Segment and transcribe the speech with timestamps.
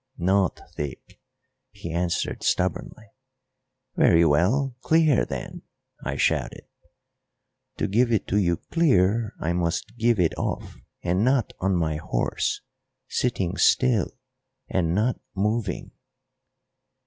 [0.17, 1.19] "Not thick,"
[1.69, 3.05] he answered stubbornly.
[3.95, 5.61] "Very well; clear then,"
[6.03, 6.65] I shouted.
[7.77, 11.97] "To give it to you clear I must give it off and not on my
[11.97, 12.61] horse,
[13.09, 14.17] sitting still
[14.67, 15.91] and not moving."